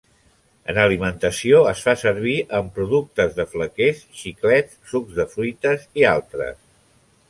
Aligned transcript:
En 0.71 0.77
alimentació 0.83 1.59
es 1.73 1.83
fa 1.89 1.95
servir 2.05 2.35
en 2.61 2.73
productes 2.79 3.37
de 3.39 3.47
flequers, 3.55 4.03
xiclets, 4.23 4.83
sucs 4.95 5.17
de 5.23 5.31
fruites 5.37 5.91
i 6.03 6.13
altres. 6.19 6.63